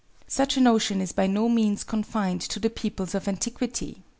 [0.27, 4.01] Such a notion is by no means confined to the peoples of antiquity.